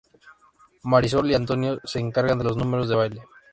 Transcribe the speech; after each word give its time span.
Marisol 0.83 1.29
y 1.29 1.35
Antonio 1.35 1.79
se 1.83 1.99
encargan 1.99 2.39
de 2.39 2.45
los 2.45 2.57
números 2.57 2.89
de 2.89 2.95
baile. 2.95 3.21